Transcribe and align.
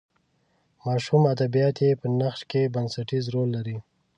ماشوم 0.85 1.23
ادبیات 1.33 1.75
یې 1.85 1.91
په 2.01 2.07
نقش 2.19 2.41
کې 2.51 2.71
بنسټیز 2.73 3.25
رول 3.33 3.49
لري. 3.57 3.77